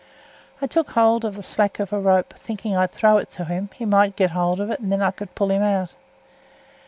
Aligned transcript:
I 0.63 0.65
took 0.65 0.89
hold 0.93 1.23
of 1.23 1.35
the 1.35 1.43
slack 1.43 1.79
of 1.79 1.93
a 1.93 1.99
rope, 1.99 2.33
thinking 2.39 2.75
I'd 2.75 2.91
throw 2.91 3.17
it 3.19 3.29
to 3.37 3.45
him; 3.45 3.69
he 3.75 3.85
might 3.85 4.15
get 4.15 4.31
hold 4.31 4.59
of 4.59 4.71
it, 4.71 4.79
and 4.79 4.91
then 4.91 5.03
I 5.03 5.11
could 5.11 5.35
pull 5.35 5.51
him 5.51 5.61
out. 5.61 5.93